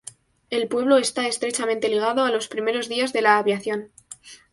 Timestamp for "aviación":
3.37-3.91